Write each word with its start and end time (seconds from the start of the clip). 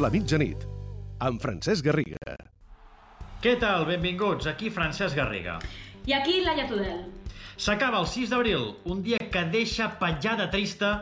de 0.00 0.06
la 0.06 0.12
mitjanit, 0.14 0.62
amb 1.20 1.42
Francesc 1.42 1.84
Garriga. 1.84 2.36
Què 3.44 3.52
tal? 3.60 3.84
Benvinguts, 3.84 4.46
aquí 4.48 4.70
Francesc 4.72 5.18
Garriga. 5.18 5.58
I 6.08 6.14
aquí 6.16 6.38
Laia 6.40 6.64
Tudel. 6.68 7.02
S'acaba 7.60 7.98
el 8.00 8.06
6 8.08 8.30
d'abril, 8.32 8.62
un 8.88 9.02
dia 9.04 9.18
que 9.28 9.42
deixa 9.52 9.90
petjada 10.00 10.46
trista 10.48 10.92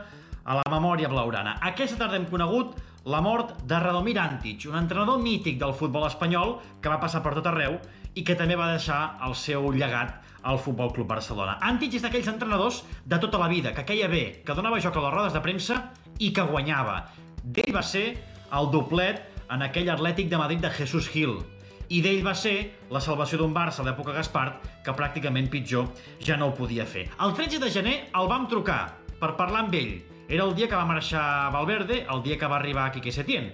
a 0.43 0.57
la 0.57 0.65
memòria 0.73 1.07
blaurana. 1.07 1.55
Aquesta 1.69 1.95
tarda 2.01 2.17
hem 2.19 2.25
conegut 2.27 2.73
la 3.07 3.21
mort 3.23 3.53
de 3.63 3.79
Radomir 3.79 4.17
Antic, 4.19 4.65
un 4.67 4.75
entrenador 4.81 5.21
mític 5.23 5.61
del 5.61 5.71
futbol 5.79 6.03
espanyol 6.09 6.57
que 6.81 6.91
va 6.91 6.99
passar 6.99 7.21
per 7.23 7.37
tot 7.37 7.47
arreu 7.47 7.77
i 8.19 8.25
que 8.27 8.35
també 8.35 8.57
va 8.59 8.73
deixar 8.73 8.99
el 9.23 9.37
seu 9.39 9.69
llegat 9.71 10.17
al 10.43 10.59
Futbol 10.59 10.91
Club 10.91 11.07
Barcelona. 11.07 11.55
Antic 11.69 11.95
és 11.95 12.03
d'aquells 12.03 12.27
entrenadors 12.33 12.81
de 13.05 13.21
tota 13.23 13.39
la 13.39 13.47
vida, 13.47 13.71
que 13.71 13.87
queia 13.87 14.11
bé, 14.11 14.41
que 14.43 14.57
donava 14.59 14.81
joc 14.83 14.99
a 14.99 15.05
les 15.07 15.15
rodes 15.15 15.39
de 15.39 15.43
premsa 15.47 15.79
i 16.19 16.33
que 16.35 16.43
guanyava. 16.51 17.05
D'ell 17.39 17.71
va 17.75 17.85
ser 17.85 18.09
el 18.55 18.69
doblet 18.73 19.23
en 19.49 19.63
aquell 19.65 19.89
Atlètic 19.89 20.29
de 20.29 20.37
Madrid 20.37 20.61
de 20.63 20.69
Jesús 20.73 21.09
Gil, 21.09 21.39
i 21.89 22.03
d'ell 22.05 22.21
va 22.25 22.35
ser 22.37 22.55
la 22.93 23.01
salvació 23.01 23.39
d'un 23.41 23.53
Barça 23.53 23.81
a 23.81 23.87
l'època 23.87 24.13
Gaspart, 24.13 24.61
que 24.85 24.93
pràcticament 24.93 25.49
pitjor 25.49 25.89
ja 26.21 26.37
no 26.37 26.51
ho 26.51 26.55
podia 26.57 26.85
fer. 26.85 27.07
El 27.17 27.33
13 27.33 27.61
de 27.63 27.71
gener 27.73 27.95
el 28.15 28.29
vam 28.29 28.45
trucar 28.51 28.83
per 29.19 29.33
parlar 29.39 29.65
amb 29.65 29.75
ell. 29.75 29.95
Era 30.29 30.45
el 30.45 30.53
dia 30.53 30.67
que 30.69 30.77
va 30.77 30.85
marxar 30.85 31.49
Valverde, 31.51 32.03
el 32.05 32.21
dia 32.21 32.37
que 32.37 32.47
va 32.47 32.59
arribar 32.59 32.91
Quique 32.93 33.11
Setién. 33.11 33.49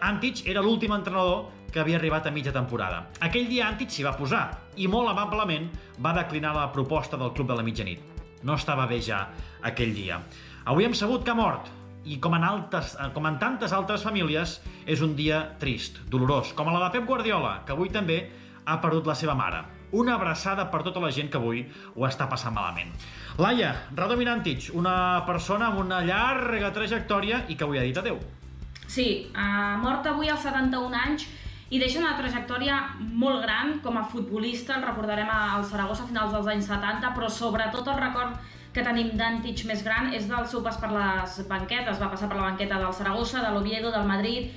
Antich 0.00 0.46
era 0.48 0.62
l'últim 0.64 0.94
entrenador 0.96 1.50
que 1.70 1.78
havia 1.82 1.98
arribat 1.98 2.26
a 2.26 2.32
mitja 2.32 2.52
temporada. 2.52 3.10
Aquell 3.20 3.46
dia 3.46 3.68
Antich 3.68 3.92
s'hi 3.92 4.06
va 4.06 4.16
posar 4.16 4.46
i 4.80 4.88
molt 4.88 5.12
amablement 5.12 5.68
va 6.00 6.16
declinar 6.16 6.54
la 6.56 6.70
proposta 6.72 7.20
del 7.20 7.34
club 7.36 7.52
de 7.52 7.58
la 7.60 7.66
mitjanit. 7.66 8.00
No 8.42 8.56
estava 8.56 8.88
bé 8.88 9.02
ja 9.04 9.26
aquell 9.62 9.92
dia. 9.94 10.18
Avui 10.64 10.88
hem 10.88 10.96
sabut 10.96 11.22
que 11.22 11.30
ha 11.30 11.36
mort, 11.36 11.68
i 12.04 12.18
com 12.22 12.34
en, 12.36 12.44
altes, 12.44 12.94
com 13.14 13.26
en 13.28 13.36
tantes 13.40 13.74
altres 13.76 14.04
famílies, 14.06 14.58
és 14.86 15.02
un 15.04 15.12
dia 15.16 15.42
trist, 15.60 16.00
dolorós, 16.08 16.54
com 16.56 16.70
la 16.72 16.80
de 16.86 16.92
Pep 16.96 17.06
Guardiola, 17.08 17.60
que 17.66 17.74
avui 17.76 17.92
també 17.92 18.22
ha 18.64 18.78
perdut 18.80 19.08
la 19.10 19.16
seva 19.18 19.34
mare. 19.36 19.62
Una 19.92 20.14
abraçada 20.14 20.68
per 20.70 20.84
tota 20.86 21.02
la 21.02 21.10
gent 21.10 21.30
que 21.30 21.38
avui 21.40 21.64
ho 21.96 22.06
està 22.06 22.28
passant 22.30 22.54
malament. 22.54 22.92
Laia, 23.40 23.72
Radomir 23.96 24.28
Antic, 24.30 24.70
una 24.74 25.24
persona 25.26 25.70
amb 25.70 25.80
una 25.82 26.00
llarga 26.06 26.70
trajectòria 26.72 27.44
i 27.48 27.56
que 27.56 27.66
avui 27.66 27.80
ha 27.80 27.86
dit 27.86 27.98
adeu. 27.98 28.20
Sí, 28.86 29.30
ha 29.34 29.76
mort 29.82 30.06
avui 30.06 30.30
als 30.30 30.46
71 30.46 30.96
anys 30.98 31.26
i 31.70 31.78
deixa 31.78 32.00
una 32.00 32.16
trajectòria 32.18 32.78
molt 32.98 33.44
gran 33.44 33.76
com 33.84 33.98
a 33.98 34.06
futbolista, 34.10 34.78
el 34.78 34.86
recordarem 34.88 35.28
al 35.30 35.66
Saragossa 35.66 36.02
a 36.06 36.08
finals 36.08 36.32
dels 36.34 36.48
anys 36.50 36.70
70, 36.70 37.12
però 37.14 37.28
sobretot 37.30 37.86
el 37.92 38.00
record 38.00 38.58
que 38.74 38.84
tenim 38.86 39.14
d'Antich 39.18 39.64
més 39.66 39.82
gran 39.86 40.12
és 40.14 40.28
del 40.30 40.46
seu 40.50 40.62
pas 40.62 40.76
per 40.78 40.90
les 40.94 41.38
banquetes, 41.50 41.98
va 41.98 42.10
passar 42.12 42.28
per 42.30 42.38
la 42.38 42.48
banqueta 42.50 42.78
del 42.78 42.92
Saragossa, 42.94 43.42
de 43.42 43.54
l'Oviedo, 43.54 43.90
del 43.90 44.06
Madrid, 44.06 44.50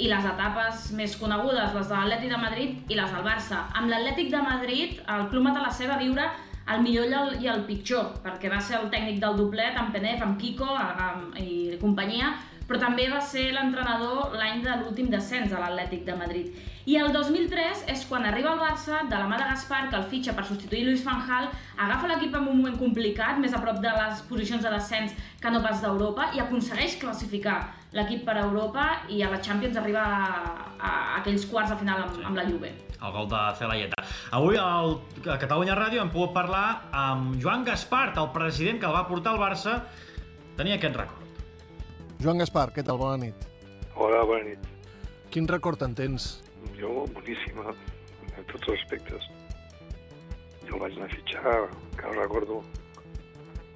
i 0.00 0.06
les 0.08 0.24
etapes 0.24 0.86
més 0.96 1.16
conegudes, 1.20 1.74
les 1.74 1.88
de 1.88 1.96
l'Atlètic 1.96 2.30
de 2.32 2.38
Madrid 2.40 2.92
i 2.92 2.96
les 2.96 3.10
del 3.12 3.26
Barça. 3.26 3.64
Amb 3.76 3.90
l'Atlètic 3.92 4.30
de 4.32 4.44
Madrid, 4.44 5.02
el 5.16 5.26
club 5.32 5.44
Matalassé 5.48 5.90
va 5.90 5.98
viure 6.00 6.28
el 6.70 6.84
millor 6.84 7.10
i 7.10 7.16
el, 7.18 7.34
i 7.42 7.50
el 7.50 7.64
pitjor, 7.66 8.14
perquè 8.24 8.50
va 8.52 8.60
ser 8.62 8.78
el 8.78 8.88
tècnic 8.92 9.18
del 9.20 9.36
doblet, 9.36 9.76
amb 9.76 9.92
Penef, 9.92 10.22
amb 10.22 10.38
Kiko 10.40 10.68
amb, 10.70 11.34
i 11.42 11.76
companyia, 11.82 12.30
però 12.70 12.78
també 12.78 13.08
va 13.10 13.18
ser 13.18 13.48
l'entrenador 13.50 14.36
l'any 14.38 14.60
de 14.62 14.76
l'últim 14.78 15.08
descens 15.10 15.50
a 15.50 15.58
l'Atlètic 15.58 16.04
de 16.06 16.14
Madrid. 16.14 16.58
I 16.86 17.00
el 17.02 17.10
2003 17.10 17.80
és 17.90 18.04
quan 18.06 18.22
arriba 18.28 18.52
al 18.52 18.60
Barça, 18.62 19.00
de 19.10 19.18
la 19.18 19.26
mà 19.26 19.40
de 19.40 19.48
Gaspar, 19.48 19.80
que 19.90 19.98
el 19.98 20.04
fitxa 20.12 20.36
per 20.36 20.44
substituir 20.46 20.84
Luis 20.86 21.02
Van 21.02 21.24
Gaal, 21.26 21.48
agafa 21.74 22.12
l'equip 22.12 22.36
en 22.38 22.46
un 22.46 22.60
moment 22.60 22.76
complicat, 22.78 23.40
més 23.42 23.56
a 23.56 23.60
prop 23.64 23.80
de 23.82 23.90
les 23.96 24.20
posicions 24.28 24.62
de 24.62 24.70
descens 24.70 25.16
que 25.42 25.50
no 25.50 25.58
pas 25.64 25.82
d'Europa, 25.82 26.28
i 26.36 26.42
aconsegueix 26.44 26.94
classificar 27.02 27.56
l'equip 27.98 28.22
per 28.28 28.36
a 28.38 28.44
Europa 28.46 28.84
i 29.10 29.18
a 29.26 29.32
la 29.32 29.40
Champions 29.42 29.80
arriba 29.80 30.04
a, 30.06 30.52
a 30.78 30.92
aquells 31.18 31.48
quarts 31.50 31.74
de 31.74 31.78
final 31.80 32.04
amb, 32.04 32.20
amb 32.30 32.38
la 32.38 32.44
Juve. 32.46 32.70
El 33.00 33.16
gol 33.16 33.26
de 33.32 33.40
Celaieta. 33.58 34.04
Avui 34.38 34.60
al, 34.62 34.94
a 35.26 35.40
Catalunya 35.42 35.74
Ràdio 35.74 36.04
hem 36.04 36.14
pogut 36.14 36.36
parlar 36.38 36.84
amb 36.92 37.34
Joan 37.42 37.66
Gaspart, 37.66 38.20
el 38.22 38.30
president 38.36 38.78
que 38.78 38.86
el 38.86 38.94
va 38.94 39.08
portar 39.10 39.34
al 39.34 39.42
Barça. 39.42 39.80
Tenia 40.60 40.78
aquest 40.78 41.02
record. 41.02 41.29
Joan 42.20 42.36
Gaspar, 42.36 42.66
què 42.76 42.82
tal? 42.84 42.98
Bona 43.00 43.16
nit. 43.16 43.44
Hola, 43.96 44.18
bona 44.28 44.44
nit. 44.44 44.64
Quin 45.32 45.46
record 45.48 45.80
en 45.86 45.94
tens? 45.96 46.26
Jo, 46.76 47.06
boníssima, 47.14 47.72
en 48.36 48.44
tots 48.50 48.68
els 48.68 48.82
aspectes. 48.82 49.28
Jo 50.66 50.76
el 50.76 50.82
vaig 50.82 50.98
anar 50.98 51.08
a 51.08 51.14
fitxar, 51.14 51.54
encara 51.78 52.18
recordo, 52.18 52.60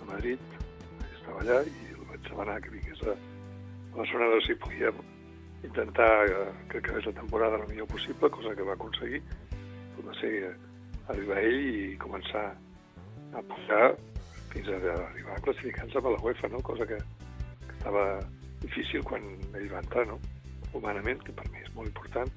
a 0.02 0.10
Madrid, 0.10 0.44
estava 1.14 1.40
allà 1.40 1.62
i 1.70 1.88
el 1.94 2.04
vaig 2.10 2.28
demanar 2.28 2.58
que 2.60 2.74
vingués 2.74 3.00
a 3.08 3.16
Barcelona 3.96 4.44
si 4.44 4.60
podíem 4.60 5.00
intentar 5.64 6.12
que 6.68 6.84
acabés 6.84 7.08
la 7.08 7.16
temporada 7.16 7.62
el 7.62 7.68
millor 7.72 7.88
possible, 7.96 8.28
cosa 8.28 8.52
que 8.54 8.68
va 8.68 8.76
aconseguir. 8.76 9.22
Va 10.04 10.20
ser 10.20 10.34
arribar 11.08 11.40
ell 11.40 11.60
i 11.72 11.98
començar 12.02 12.50
a 13.32 13.48
pujar 13.48 13.94
fins 14.52 14.68
a 14.68 14.76
arribar 14.76 15.38
a 15.38 15.44
classificar-se 15.48 15.96
per 15.96 16.12
la 16.12 16.20
UEFA, 16.20 16.52
no? 16.52 16.60
cosa 16.60 16.84
que, 16.84 17.00
que 17.00 17.23
estava 17.84 18.24
difícil 18.64 19.04
quan 19.04 19.24
ell 19.52 19.68
va 19.68 19.82
entrar, 19.84 20.06
no? 20.08 20.16
humanament, 20.74 21.20
que 21.22 21.32
per 21.36 21.44
mi 21.52 21.60
és 21.60 21.70
molt 21.76 21.90
important, 21.90 22.30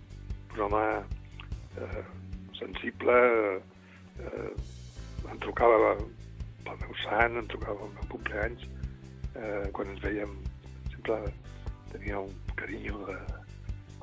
un 0.53 0.59
home 0.65 0.81
eh, 1.81 2.01
sensible, 2.59 3.15
eh, 4.19 4.51
em 5.31 5.39
trucava 5.41 5.95
pel 6.67 6.81
meu 6.83 6.97
sant, 7.05 7.39
em 7.39 7.47
trucava 7.53 7.79
pel 7.79 7.95
meu 7.95 8.09
cumpleaños, 8.11 8.67
eh, 9.39 9.69
quan 9.71 9.93
ens 9.93 10.03
veiem 10.03 10.35
sempre 10.91 11.21
tenia 11.93 12.19
un 12.27 12.35
carinyo 12.59 12.99
de, 13.07 13.17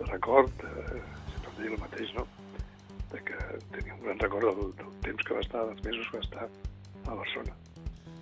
de 0.00 0.08
record, 0.10 0.64
eh, 0.64 1.04
sempre 1.28 1.52
em 1.52 1.60
deia 1.60 1.76
el 1.76 1.84
mateix, 1.84 2.16
no? 2.16 2.26
de 3.12 3.22
que 3.28 3.38
tenia 3.76 3.94
un 4.00 4.02
gran 4.08 4.24
record 4.24 4.48
del, 4.48 4.74
del 4.80 4.98
temps 5.06 5.28
que 5.28 5.38
va 5.38 5.44
estar, 5.44 5.68
dels 5.68 5.86
mesos 5.86 6.10
que 6.10 6.18
va 6.18 6.26
estar 6.26 6.48
a 6.48 7.20
Barcelona. 7.20 7.63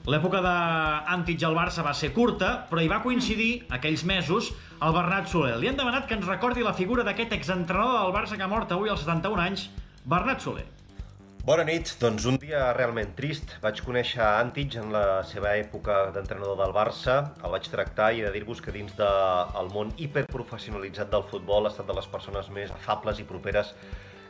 L'època 0.03 0.41
d'Antich 0.43 1.45
al 1.47 1.55
Barça 1.55 1.85
va 1.87 1.93
ser 1.95 2.09
curta, 2.11 2.49
però 2.67 2.83
hi 2.83 2.89
va 2.91 2.99
coincidir, 3.05 3.69
aquells 3.71 4.03
mesos, 4.03 4.49
el 4.83 4.95
Bernat 4.97 5.29
Soler. 5.31 5.55
Li 5.63 5.71
han 5.71 5.79
demanat 5.79 6.09
que 6.11 6.17
ens 6.19 6.27
recordi 6.27 6.65
la 6.67 6.73
figura 6.75 7.05
d'aquest 7.07 7.37
exentrenador 7.37 8.01
del 8.01 8.15
Barça 8.17 8.35
que 8.35 8.43
ha 8.43 8.51
mort 8.51 8.75
avui 8.75 8.91
als 8.91 9.05
71 9.07 9.45
anys, 9.45 9.69
Bernat 10.03 10.43
Soler. 10.43 10.67
Bona 11.47 11.63
nit. 11.67 11.95
Doncs 12.03 12.27
un 12.27 12.35
dia 12.43 12.73
realment 12.75 13.15
trist. 13.15 13.55
Vaig 13.63 13.79
conèixer 13.87 14.27
Antich 14.27 14.75
en 14.83 14.91
la 14.91 15.23
seva 15.23 15.55
època 15.59 16.09
d'entrenador 16.15 16.59
del 16.59 16.75
Barça. 16.75 17.21
El 17.39 17.55
vaig 17.55 17.71
tractar 17.71 18.11
i 18.11 18.23
he 18.23 18.27
de 18.27 18.35
dir-vos 18.35 18.63
que 18.63 18.75
dins 18.75 18.99
del 18.99 19.71
món 19.71 19.95
hiperprofessionalitzat 20.03 21.15
del 21.15 21.31
futbol 21.31 21.67
ha 21.67 21.71
estat 21.71 21.87
de 21.87 21.95
les 21.99 22.11
persones 22.11 22.51
més 22.51 22.75
afables 22.75 23.23
i 23.23 23.27
properes 23.27 23.77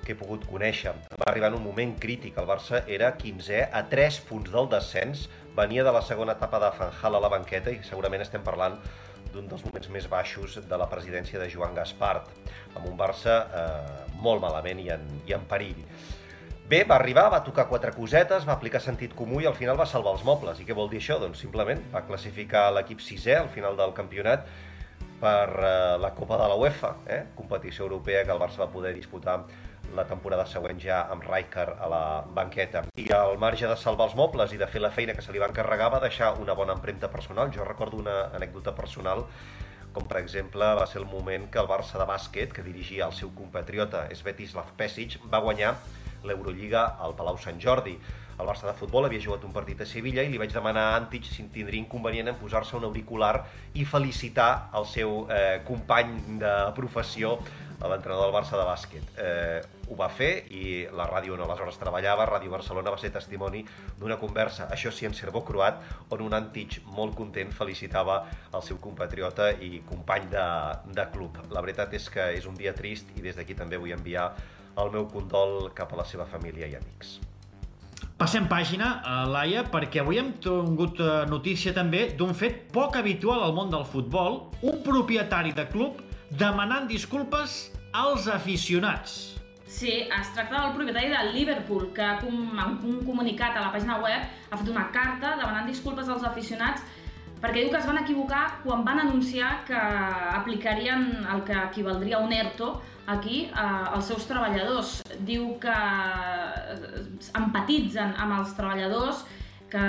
que 0.03 0.13
he 0.13 0.19
pogut 0.19 0.45
conèixer. 0.51 0.93
Va 1.15 1.29
arribar 1.31 1.53
en 1.53 1.61
un 1.61 1.65
moment 1.65 1.93
crític. 2.01 2.37
El 2.41 2.49
Barça 2.49 2.83
era 2.91 3.13
15è 3.19 3.69
a 3.71 3.85
3 3.93 4.21
punts 4.29 4.51
del 4.51 4.69
descens, 4.73 5.29
venia 5.57 5.85
de 5.85 5.93
la 5.93 6.03
segona 6.03 6.37
etapa 6.39 6.61
de 6.63 6.71
Fanjal 6.77 7.19
a 7.19 7.21
la 7.21 7.31
banqueta 7.33 7.73
i 7.73 7.83
segurament 7.85 8.25
estem 8.25 8.45
parlant 8.45 8.79
d'un 9.33 9.47
dels 9.49 9.63
moments 9.65 9.89
més 9.93 10.09
baixos 10.09 10.59
de 10.69 10.79
la 10.79 10.89
presidència 10.89 11.41
de 11.41 11.49
Joan 11.53 11.77
Gaspart, 11.77 12.29
amb 12.75 12.89
un 12.89 12.97
Barça 12.99 13.39
eh, 13.45 14.11
molt 14.21 14.43
malament 14.45 14.81
i 14.83 14.91
en, 14.93 15.07
i 15.29 15.37
en 15.37 15.47
perill. 15.49 15.81
Bé, 16.69 16.83
va 16.89 16.97
arribar, 16.97 17.27
va 17.33 17.43
tocar 17.45 17.67
quatre 17.69 17.93
cosetes, 17.93 18.47
va 18.49 18.55
aplicar 18.55 18.81
sentit 18.81 19.13
comú 19.17 19.43
i 19.43 19.49
al 19.49 19.57
final 19.57 19.77
va 19.77 19.87
salvar 19.89 20.15
els 20.17 20.23
mobles. 20.25 20.61
I 20.61 20.65
què 20.69 20.77
vol 20.77 20.89
dir 20.89 21.03
això? 21.03 21.19
Doncs 21.21 21.43
simplement 21.45 21.83
va 21.93 22.05
classificar 22.09 22.71
l'equip 22.73 23.03
sisè 23.05 23.35
al 23.41 23.51
final 23.53 23.77
del 23.77 23.93
campionat 23.97 24.47
per 25.21 25.49
eh, 25.53 25.99
la 26.01 26.13
Copa 26.17 26.39
de 26.41 26.49
la 26.49 26.57
UEFA, 26.57 26.95
eh? 27.07 27.21
competició 27.37 27.85
europea 27.89 28.25
que 28.25 28.33
el 28.33 28.41
Barça 28.41 28.65
va 28.65 28.71
poder 28.73 28.95
disputar 28.97 29.43
la 29.97 30.05
temporada 30.09 30.47
següent 30.49 30.81
ja 30.81 31.03
amb 31.13 31.25
Rijkaard 31.29 31.81
a 31.81 31.89
la 31.89 32.05
banqueta. 32.35 32.85
I 32.97 33.09
al 33.17 33.39
marge 33.39 33.69
de 33.69 33.77
salvar 33.77 34.09
els 34.11 34.17
mobles 34.19 34.53
i 34.53 34.61
de 34.61 34.69
fer 34.69 34.81
la 34.81 34.91
feina 34.91 35.15
que 35.15 35.25
se 35.25 35.33
li 35.33 35.43
va 35.43 35.51
encarregar, 35.53 35.91
va 35.93 36.01
deixar 36.05 36.33
una 36.41 36.57
bona 36.59 36.77
empremta 36.79 37.11
personal. 37.11 37.53
Jo 37.53 37.65
recordo 37.69 38.01
una 38.01 38.25
anècdota 38.33 38.75
personal 38.75 39.27
com 39.93 40.07
per 40.09 40.23
exemple 40.23 40.67
va 40.79 40.87
ser 40.89 41.03
el 41.03 41.09
moment 41.09 41.45
que 41.53 41.61
el 41.61 41.69
Barça 41.69 42.01
de 42.01 42.07
bàsquet, 42.09 42.53
que 42.57 42.65
dirigia 42.65 43.07
el 43.07 43.13
seu 43.13 43.31
compatriota 43.37 44.07
Svetislav 44.17 44.73
Pesic, 44.79 45.19
va 45.33 45.43
guanyar 45.45 45.75
l'Eurolliga 46.25 46.87
al 47.03 47.17
Palau 47.19 47.39
Sant 47.39 47.61
Jordi. 47.61 47.99
El 48.41 48.49
Barça 48.49 48.67
de 48.67 48.75
futbol 48.79 49.05
havia 49.05 49.21
jugat 49.21 49.45
un 49.45 49.53
partit 49.53 49.83
a 49.85 49.87
Sevilla 49.87 50.25
i 50.25 50.31
li 50.33 50.41
vaig 50.41 50.55
demanar 50.55 50.87
a 50.89 50.95
Antich 50.97 51.29
si 51.29 51.45
tindria 51.53 51.83
inconvenient 51.83 52.33
en 52.33 52.39
posar-se 52.41 52.79
un 52.79 52.87
auricular 52.89 53.35
i 53.77 53.85
felicitar 53.85 54.71
el 54.79 54.89
seu 54.89 55.27
eh, 55.29 55.61
company 55.69 56.17
de 56.41 56.55
professió 56.79 57.37
l'entrenador 57.89 58.29
del 58.29 58.35
Barça 58.35 58.59
de 58.59 58.67
bàsquet. 58.67 59.09
Eh, 59.19 59.61
ho 59.89 59.97
va 59.99 60.09
fer 60.13 60.31
i 60.55 60.85
la 60.95 61.07
ràdio 61.11 61.35
on 61.37 61.43
aleshores 61.45 61.79
treballava, 61.81 62.27
Ràdio 62.29 62.53
Barcelona, 62.53 62.93
va 62.95 63.01
ser 63.01 63.13
testimoni 63.15 63.65
d'una 63.99 64.19
conversa, 64.21 64.69
això 64.73 64.93
sí 64.95 65.09
en 65.09 65.17
serbo 65.19 65.43
croat, 65.49 65.83
on 66.11 66.23
un 66.25 66.37
Antich 66.39 66.81
molt 66.97 67.17
content 67.19 67.53
felicitava 67.53 68.23
el 68.53 68.63
seu 68.63 68.79
compatriota 68.83 69.51
i 69.53 69.83
company 69.89 70.31
de, 70.33 70.47
de 70.95 71.09
club. 71.13 71.43
La 71.51 71.65
veritat 71.65 71.95
és 71.99 72.09
que 72.13 72.33
és 72.39 72.49
un 72.49 72.57
dia 72.59 72.75
trist 72.77 73.11
i 73.17 73.25
des 73.25 73.37
d'aquí 73.37 73.59
també 73.59 73.81
vull 73.81 73.95
enviar 73.97 74.31
el 74.79 74.95
meu 74.95 75.09
condol 75.11 75.71
cap 75.77 75.93
a 75.93 76.01
la 76.01 76.09
seva 76.09 76.25
família 76.27 76.71
i 76.71 76.79
amics. 76.79 77.19
Passem 78.23 78.45
pàgina, 78.47 78.89
uh, 79.03 79.25
Laia, 79.33 79.65
perquè 79.67 79.99
avui 80.03 80.21
hem 80.21 80.29
tingut 80.43 81.01
uh, 81.03 81.25
notícia 81.27 81.73
també 81.75 82.05
d'un 82.19 82.37
fet 82.39 82.69
poc 82.75 82.95
habitual 83.01 83.43
al 83.43 83.55
món 83.57 83.73
del 83.73 83.83
futbol. 83.89 84.45
Un 84.63 84.79
propietari 84.85 85.55
de 85.57 85.65
club 85.73 86.02
demanant 86.39 86.89
disculpes 86.89 87.71
als 87.93 88.27
aficionats. 88.29 89.37
Sí, 89.67 89.93
es 90.05 90.33
tracta 90.35 90.61
del 90.63 90.75
propietari 90.77 91.09
del 91.09 91.33
Liverpool, 91.35 91.93
que 91.93 92.03
en 92.05 92.79
un 92.85 93.01
comunicat 93.05 93.57
a 93.57 93.67
la 93.67 93.73
pàgina 93.73 93.99
web 94.01 94.21
ha 94.51 94.57
fet 94.57 94.69
una 94.69 94.91
carta 94.93 95.37
demanant 95.41 95.69
disculpes 95.69 96.09
als 96.09 96.25
aficionats 96.29 96.85
perquè 97.43 97.65
diu 97.65 97.73
que 97.73 97.81
es 97.81 97.89
van 97.89 97.99
equivocar 97.99 98.43
quan 98.63 98.85
van 98.87 99.01
anunciar 99.03 99.65
que 99.67 99.75
aplicarien 99.75 101.27
el 101.35 101.43
que 101.43 101.57
equivaldria 101.59 102.21
un 102.23 102.33
ERTO 102.33 102.77
aquí 103.07 103.49
eh, 103.51 103.95
als 103.97 104.07
seus 104.13 104.29
treballadors. 104.29 105.01
Diu 105.27 105.57
que 105.61 105.75
empatitzen 107.35 108.15
amb 108.15 108.39
els 108.39 108.55
treballadors, 108.55 109.25
que 109.73 109.89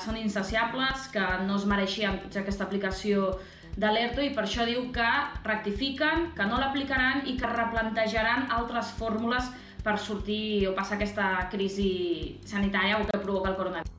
són 0.00 0.16
insaciables, 0.16 1.06
que 1.12 1.22
no 1.46 1.60
es 1.60 1.68
mereixien 1.68 2.18
potser 2.24 2.42
aquesta 2.42 2.64
aplicació 2.64 3.36
de 3.76 3.92
l'ERTO 3.92 4.24
i 4.24 4.32
per 4.34 4.44
això 4.46 4.66
diu 4.68 4.88
que 4.94 5.10
rectifiquen, 5.44 6.30
que 6.36 6.46
no 6.48 6.58
l'aplicaran 6.60 7.26
i 7.30 7.36
que 7.38 7.50
replantejaran 7.50 8.50
altres 8.50 8.92
fórmules 8.98 9.50
per 9.84 9.96
sortir 9.98 10.68
o 10.68 10.74
passar 10.76 10.98
aquesta 10.98 11.30
crisi 11.52 12.40
sanitària 12.44 13.00
o 13.00 13.06
que 13.08 13.22
provoca 13.22 13.54
el 13.54 13.58
coronavirus 13.60 13.96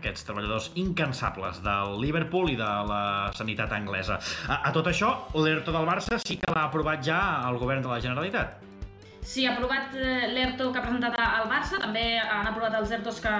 aquests 0.00 0.24
treballadors 0.24 0.70
incansables 0.80 1.60
del 1.60 1.98
Liverpool 2.00 2.48
i 2.48 2.56
de 2.56 2.70
la 2.88 3.02
sanitat 3.36 3.74
anglesa. 3.76 4.16
A, 4.48 4.62
a 4.70 4.72
tot 4.72 4.88
això, 4.88 5.12
l'ERTO 5.36 5.76
del 5.76 5.84
Barça 5.84 6.16
sí 6.24 6.38
que 6.40 6.54
l'ha 6.54 6.64
aprovat 6.70 7.04
ja 7.04 7.20
el 7.50 7.60
govern 7.60 7.84
de 7.84 7.92
la 7.92 8.00
Generalitat. 8.00 8.69
Sí, 9.22 9.44
ha 9.44 9.52
aprovat 9.52 9.94
eh, 9.94 10.28
l'ERTO 10.32 10.70
que 10.72 10.80
ha 10.80 10.82
presentat 10.82 11.18
el 11.20 11.48
Barça, 11.50 11.78
també 11.82 12.04
han 12.18 12.46
aprovat 12.48 12.74
els 12.78 12.90
ERTOs 12.96 13.18
que, 13.20 13.32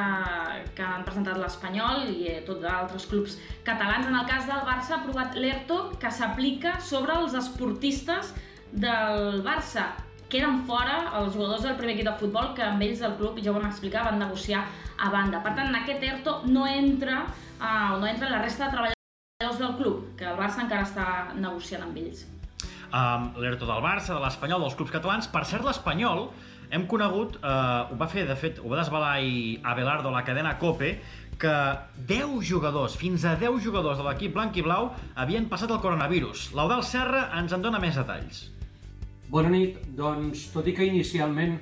que 0.77 0.85
han 0.85 1.07
presentat 1.07 1.39
l'Espanyol 1.41 2.11
i 2.13 2.27
eh, 2.29 2.41
tots 2.47 2.67
altres 2.69 3.07
clubs 3.09 3.39
catalans. 3.65 4.07
En 4.07 4.19
el 4.19 4.27
cas 4.29 4.45
del 4.49 4.61
Barça 4.69 4.95
ha 4.95 5.01
aprovat 5.01 5.39
l'ERTO 5.41 5.81
que 6.03 6.13
s'aplica 6.13 6.77
sobre 6.85 7.17
els 7.17 7.35
esportistes 7.39 8.35
del 8.73 9.41
Barça. 9.47 9.89
Queden 10.31 10.61
fora 10.69 10.99
els 11.19 11.33
jugadors 11.35 11.65
del 11.65 11.79
primer 11.81 11.97
equip 11.97 12.11
de 12.11 12.19
futbol 12.21 12.53
que 12.59 12.67
amb 12.67 12.85
ells 12.87 13.01
del 13.03 13.17
club, 13.19 13.41
ja 13.43 13.51
ho 13.51 13.57
vam 13.57 13.71
explicar, 13.71 14.05
van 14.07 14.21
negociar 14.21 14.67
a 15.01 15.09
banda. 15.11 15.41
Per 15.43 15.55
tant, 15.57 15.73
en 15.73 15.81
aquest 15.81 16.05
ERTO 16.07 16.43
no 16.53 16.69
entra, 16.71 17.25
uh, 17.57 17.97
no 17.97 18.07
entra 18.07 18.31
la 18.31 18.45
resta 18.45 18.69
de 18.69 18.77
treballadors 18.77 19.65
del 19.65 19.75
club, 19.81 20.05
que 20.21 20.29
el 20.29 20.39
Barça 20.39 20.63
encara 20.63 20.87
està 20.87 21.09
negociant 21.41 21.89
amb 21.89 21.99
ells 22.05 22.29
um, 22.91 23.31
l'ERTO 23.41 23.67
del 23.69 23.83
Barça, 23.85 24.15
de 24.15 24.21
l'Espanyol, 24.23 24.67
dels 24.67 24.77
clubs 24.79 24.93
catalans. 24.95 25.29
Per 25.31 25.45
cert, 25.49 25.65
l'Espanyol 25.67 26.29
hem 26.71 26.87
conegut, 26.91 27.41
uh, 27.41 27.91
ho 27.91 27.99
va 27.99 28.07
fer, 28.11 28.27
de 28.29 28.37
fet, 28.39 28.61
ho 28.63 28.71
va 28.71 28.79
desvelar 28.79 29.17
ahir 29.17 29.59
Abelardo 29.67 30.13
la 30.15 30.23
cadena 30.27 30.57
COPE, 30.59 30.93
que 31.41 31.55
10 32.07 32.37
jugadors, 32.45 32.95
fins 33.01 33.25
a 33.25 33.35
10 33.41 33.63
jugadors 33.65 33.99
de 33.99 34.05
l'equip 34.07 34.35
blanc 34.37 34.57
i 34.61 34.63
blau 34.63 34.91
havien 35.17 35.49
passat 35.49 35.73
el 35.73 35.81
coronavirus. 35.81 36.51
L'Eudal 36.55 36.85
Serra 36.85 37.31
ens 37.41 37.57
en 37.57 37.65
dona 37.65 37.81
més 37.83 37.97
detalls. 37.97 38.45
Bona 39.31 39.51
nit. 39.53 39.79
Doncs, 39.97 40.51
tot 40.55 40.69
i 40.69 40.75
que 40.77 40.87
inicialment 40.87 41.57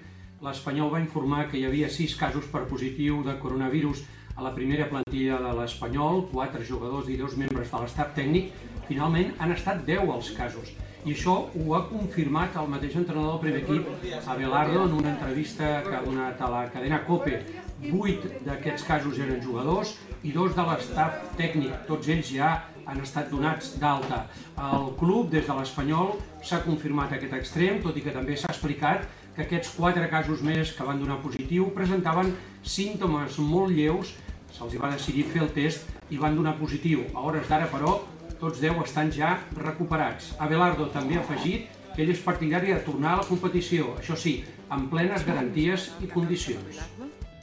l'Espanyol 0.44 0.90
va 0.92 1.02
informar 1.02 1.46
que 1.50 1.58
hi 1.60 1.66
havia 1.68 1.90
6 1.92 2.16
casos 2.18 2.46
per 2.50 2.66
positiu 2.70 3.22
de 3.26 3.36
coronavirus 3.42 4.04
a 4.38 4.44
la 4.44 4.52
primera 4.54 4.86
plantilla 4.90 5.38
de 5.42 5.54
l'Espanyol, 5.58 6.26
4 6.32 6.66
jugadors 6.66 7.08
i 7.10 7.16
2 7.18 7.38
membres 7.40 7.72
de 7.72 7.80
l'estat 7.82 8.12
tècnic, 8.18 8.52
finalment 8.86 9.32
han 9.38 9.54
estat 9.54 9.82
10 9.86 10.12
els 10.14 10.30
casos. 10.36 10.70
I 11.06 11.12
això 11.14 11.34
ho 11.54 11.74
ha 11.76 11.84
confirmat 11.88 12.56
el 12.58 12.70
mateix 12.72 12.96
entrenador 12.98 13.36
del 13.36 13.42
primer 13.44 13.60
equip, 13.62 14.26
Abelardo, 14.26 14.84
en 14.86 14.96
una 14.98 15.12
entrevista 15.14 15.82
que 15.86 15.94
ha 15.94 16.02
donat 16.02 16.40
a 16.42 16.48
la 16.50 16.64
cadena 16.72 16.98
COPE. 17.06 17.38
Vuit 17.84 18.24
d'aquests 18.46 18.82
casos 18.88 19.20
eren 19.22 19.38
jugadors 19.44 19.94
i 20.26 20.32
dos 20.34 20.56
de 20.56 20.64
l'estaf 20.66 21.22
tècnic, 21.38 21.76
tots 21.86 22.10
ells 22.10 22.32
ja 22.34 22.50
han 22.88 22.98
estat 23.04 23.30
donats 23.30 23.76
d'alta. 23.78 24.24
El 24.58 24.90
club, 24.98 25.30
des 25.30 25.46
de 25.46 25.54
l'Espanyol, 25.54 26.16
s'ha 26.42 26.64
confirmat 26.66 27.14
aquest 27.14 27.36
extrem, 27.38 27.78
tot 27.84 27.96
i 27.96 28.02
que 28.02 28.14
també 28.14 28.34
s'ha 28.34 28.50
explicat 28.50 29.06
que 29.36 29.46
aquests 29.46 29.76
quatre 29.78 30.08
casos 30.10 30.42
més 30.42 30.74
que 30.74 30.84
van 30.84 30.98
donar 30.98 31.20
positiu 31.22 31.70
presentaven 31.76 32.34
símptomes 32.66 33.38
molt 33.38 33.70
lleus, 33.70 34.16
se'ls 34.50 34.74
va 34.82 34.90
decidir 34.90 35.28
fer 35.30 35.44
el 35.46 35.52
test 35.54 35.86
i 36.10 36.18
van 36.18 36.34
donar 36.34 36.56
positiu. 36.58 37.04
A 37.14 37.22
hores 37.22 37.46
d'ara, 37.46 37.68
però, 37.70 38.00
tots 38.40 38.60
10 38.62 38.82
estan 38.84 39.10
ja 39.14 39.36
recuperats. 39.56 40.32
Abelardo 40.38 40.88
també 40.94 41.18
ha 41.18 41.24
afegit 41.24 41.68
que 41.94 42.04
ell 42.04 42.12
és 42.12 42.22
partidari 42.22 42.72
de 42.72 42.80
tornar 42.86 43.16
a 43.16 43.20
la 43.22 43.26
competició, 43.26 43.96
això 43.98 44.16
sí, 44.16 44.38
amb 44.70 44.90
plenes 44.92 45.24
garanties 45.26 45.88
i 46.04 46.10
condicions. 46.12 46.78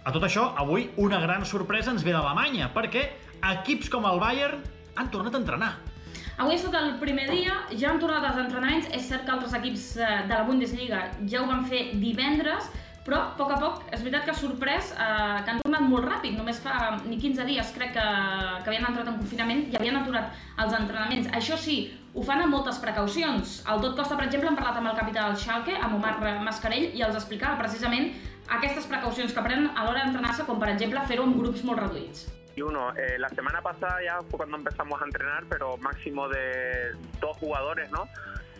A 0.05 0.13
tot 0.13 0.23
això, 0.23 0.51
avui 0.61 0.87
una 1.01 1.19
gran 1.19 1.43
sorpresa 1.49 1.91
ens 1.91 2.05
ve 2.05 2.13
d'Alemanya, 2.13 2.69
perquè 2.75 3.09
equips 3.55 3.89
com 3.91 4.05
el 4.07 4.21
Bayern 4.21 4.63
han 4.95 5.11
tornat 5.11 5.35
a 5.35 5.41
entrenar. 5.41 5.73
Avui 6.37 6.55
ha 6.55 6.59
estat 6.59 6.75
el 6.79 6.95
primer 6.99 7.29
dia, 7.31 7.53
ja 7.79 7.91
han 7.91 7.99
tornat 7.99 8.25
els 8.29 8.41
entrenaments, 8.45 8.89
és 8.95 9.05
cert 9.07 9.23
que 9.25 9.31
altres 9.35 9.53
equips 9.55 9.85
eh, 9.97 10.09
de 10.27 10.33
la 10.33 10.43
Bundesliga 10.47 11.05
ja 11.31 11.41
ho 11.41 11.47
van 11.47 11.63
fer 11.69 11.85
divendres, 12.01 12.67
però 13.05 13.19
a 13.21 13.33
poc 13.37 13.51
a 13.53 13.57
poc 13.61 13.83
és 13.93 14.01
veritat 14.01 14.25
que 14.25 14.33
ha 14.33 14.37
sorprès 14.37 14.91
eh, 14.91 15.37
que 15.45 15.53
han 15.53 15.61
tornat 15.61 15.83
molt 15.85 16.07
ràpid, 16.09 16.33
només 16.39 16.59
fa 16.63 16.95
ni 17.05 17.19
15 17.21 17.45
dies 17.45 17.73
crec 17.75 17.93
que, 17.93 18.05
que 18.63 18.71
havien 18.71 18.87
entrat 18.89 19.11
en 19.11 19.19
confinament 19.19 19.67
i 19.69 19.77
havien 19.77 19.99
aturat 19.99 20.33
els 20.63 20.73
entrenaments. 20.73 21.29
Això 21.37 21.57
sí, 21.61 21.77
ho 22.15 22.23
fan 22.25 22.41
amb 22.41 22.55
moltes 22.57 22.79
precaucions. 22.81 23.59
El 23.71 23.83
Tot 23.83 23.97
Costa, 23.99 24.17
per 24.17 24.25
exemple, 24.25 24.49
han 24.49 24.57
parlat 24.57 24.79
amb 24.81 24.89
el 24.89 24.97
capità 24.97 25.27
del 25.27 25.37
Schalke, 25.37 25.75
amb 25.77 25.99
Omar 25.99 26.15
Mascarell, 26.47 26.89
i 26.97 27.05
els 27.05 27.17
explicava 27.19 27.59
precisament 27.61 28.09
aquestes 28.57 28.89
precaucions 28.89 29.33
que 29.33 29.43
prenen 29.45 29.69
a 29.75 29.85
l'hora 29.85 30.05
d'entrenar-se, 30.05 30.45
com 30.49 30.57
per 30.61 30.71
exemple 30.73 31.05
fer-ho 31.09 31.29
amb 31.29 31.37
grups 31.41 31.63
molt 31.67 31.81
reduïts. 31.85 32.25
Y 32.55 32.61
uno, 32.61 32.95
eh, 32.95 33.17
la 33.19 33.27
semana 33.29 33.61
pasada 33.61 34.01
ya 34.01 34.21
fue 34.29 34.37
cuando 34.37 34.55
empezamos 34.57 35.01
a 35.01 35.05
entrenar, 35.05 35.43
pero 35.49 35.75
máximo 35.77 36.29
de 36.29 36.93
dos 37.19 37.35
jugadores, 37.37 37.91
¿no? 37.91 38.07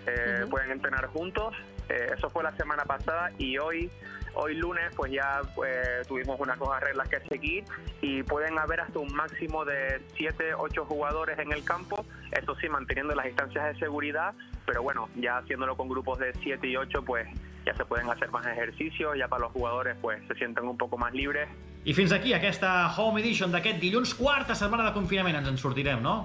Eh, 0.05 0.11
uh 0.11 0.45
-huh. 0.45 0.49
Pueden 0.49 0.71
entrenar 0.71 1.07
juntos. 1.07 1.55
Eh, 1.87 2.13
eso 2.17 2.29
fue 2.29 2.43
la 2.43 2.51
semana 2.57 2.83
pasada 2.83 3.31
y 3.37 3.57
hoy 3.57 3.89
Hoy 4.35 4.55
lunes 4.55 4.91
pues 4.95 5.11
ya 5.11 5.41
pues, 5.55 6.05
tuvimos 6.07 6.39
unas 6.39 6.57
nuevas 6.57 6.81
reglas 6.81 7.07
que 7.07 7.19
seguir 7.21 7.63
y 8.01 8.21
pueden 8.23 8.59
haber 8.59 8.81
hasta 8.81 8.99
un 8.99 9.13
máximo 9.13 9.63
de 9.63 10.01
7, 10.17 10.53
8 10.55 10.85
jugadores 10.85 11.39
en 11.39 11.51
el 11.53 11.63
campo, 11.63 12.05
eso 12.31 12.55
sí 12.55 12.67
manteniendo 12.67 13.15
las 13.15 13.25
distancias 13.25 13.73
de 13.73 13.79
seguridad, 13.79 14.33
pero 14.65 14.83
bueno, 14.83 15.09
ya 15.15 15.37
haciéndolo 15.37 15.77
con 15.77 15.87
grupos 15.87 16.19
de 16.19 16.33
7 16.43 16.67
y 16.67 16.75
8 16.75 17.03
pues 17.05 17.27
ja 17.65 17.73
se 17.75 17.85
pueden 17.85 18.09
hacer 18.09 18.29
más 18.29 18.45
ejercicios, 18.45 19.17
ya 19.17 19.27
para 19.27 19.43
los 19.43 19.51
jugadores 19.53 19.95
pues 20.01 20.21
se 20.27 20.35
sienten 20.35 20.65
un 20.65 20.77
poco 20.77 20.97
más 20.97 21.13
libres. 21.13 21.47
I 21.85 21.93
fins 21.93 22.11
aquí 22.11 22.33
aquesta 22.33 22.89
Home 22.97 23.21
Edition 23.21 23.51
d'aquest 23.53 23.77
dilluns, 23.77 24.15
quarta 24.17 24.55
setmana 24.57 24.87
de 24.87 24.93
confinament, 24.95 25.37
ens 25.37 25.51
en 25.51 25.57
sortirem, 25.61 26.01
no? 26.01 26.15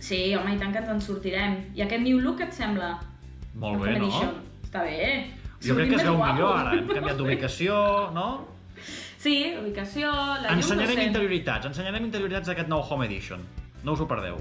Sí, 0.00 0.34
home, 0.34 0.54
i 0.56 0.60
tant 0.60 0.72
que 0.72 0.80
ens 0.80 0.88
en 0.88 1.02
sortirem. 1.04 1.58
I 1.76 1.84
aquest 1.84 2.00
new 2.00 2.20
look 2.24 2.40
et 2.40 2.56
sembla? 2.56 2.94
Molt 3.60 3.82
bé, 3.82 3.92
no? 3.98 4.06
Edition. 4.06 4.38
Està 4.64 4.84
bé. 4.88 5.36
Jo 5.66 5.76
crec 5.78 5.90
que 5.92 5.98
es 6.00 6.06
veu 6.06 6.18
millor 6.20 6.52
ara, 6.60 6.76
hem 6.78 6.88
canviat 6.90 7.18
d'ubicació, 7.18 7.76
no? 8.14 8.28
Sí, 9.26 9.36
ubicació, 9.58 10.10
la 10.12 10.52
llum... 10.52 10.60
Ensenyarem 10.60 11.00
interioritats, 11.08 11.66
ensenyarem 11.72 12.04
interioritats 12.06 12.50
d'aquest 12.52 12.68
nou 12.70 12.84
Home 12.84 13.08
Edition. 13.08 13.42
No 13.82 13.96
us 13.96 14.02
ho 14.02 14.06
perdeu. 14.10 14.38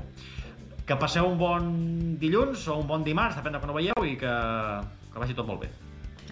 Que 0.85 0.97
passeu 1.01 1.25
un 1.25 1.39
bon 1.39 1.71
dilluns 2.21 2.67
o 2.69 2.77
un 2.83 2.85
bon 2.89 3.05
dimarts, 3.07 3.39
depèn 3.39 3.57
de 3.57 3.63
quan 3.63 3.73
ho 3.73 3.77
veieu, 3.79 4.05
i 4.05 4.13
que, 4.21 4.35
que 5.13 5.23
vagi 5.23 5.37
tot 5.37 5.49
molt 5.49 5.65
bé. 5.65 5.71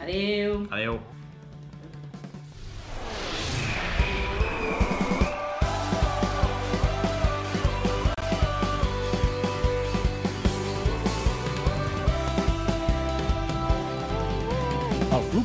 Adeu. 0.03 0.59
Adeu. 0.69 0.99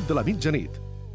De 0.09 0.15
la 0.15 0.23
Mitjanit, 0.23 0.88